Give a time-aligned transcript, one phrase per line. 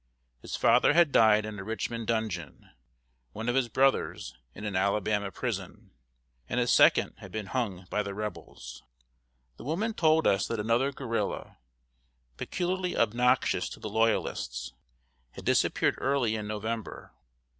[0.41, 2.71] His father had died in a Richmond dungeon,
[3.33, 5.91] one of his brothers in an Alabama prison,
[6.49, 8.81] and a second had been hung by the Rebels.
[9.57, 11.59] The woman told us that another guerrilla,
[12.35, 14.73] peculiarly obnoxious to the Loyalists,
[15.33, 17.13] had disappeared early in November.